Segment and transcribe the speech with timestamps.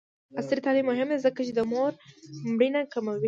[0.39, 1.91] عصري تعلیم مهم دی ځکه چې د مور
[2.55, 3.19] مړینه کموي.